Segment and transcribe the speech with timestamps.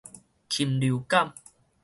[0.49, 1.31] 禽流感